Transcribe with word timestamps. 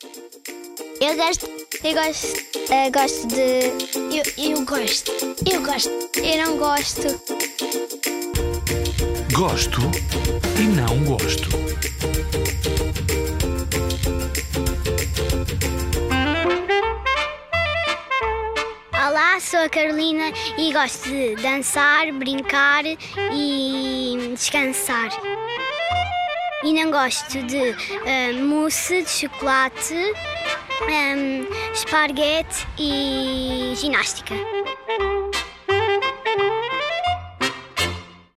Eu 0.00 1.16
gosto. 1.16 1.48
Eu 1.82 1.94
gosto. 1.94 2.26
Eu 2.70 2.92
gosto 2.92 3.26
de. 3.26 3.72
Eu, 4.14 4.50
eu 4.52 4.64
gosto. 4.64 5.10
Eu 5.50 5.62
gosto. 5.62 5.90
Eu 6.16 6.46
não 6.46 6.56
gosto. 6.56 7.20
Gosto 9.32 9.80
e 10.56 10.62
não 10.68 11.04
gosto. 11.04 11.48
Olá, 18.92 19.40
sou 19.40 19.60
a 19.60 19.68
Carolina 19.68 20.32
e 20.56 20.72
gosto 20.72 21.08
de 21.08 21.34
dançar, 21.42 22.12
brincar 22.12 22.84
e 23.32 24.32
descansar. 24.32 25.10
E 26.64 26.72
não 26.72 26.90
gosto 26.90 27.40
de 27.44 27.70
ah, 27.70 28.32
mousse 28.42 29.02
de 29.02 29.08
chocolate, 29.08 29.94
um, 29.94 31.72
esparguete 31.72 32.66
e 32.76 33.74
ginástica. 33.76 34.34